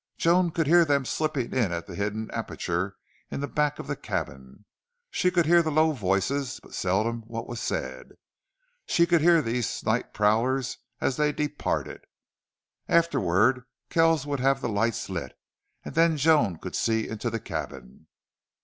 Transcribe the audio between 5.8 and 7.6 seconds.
voices, but seldom what was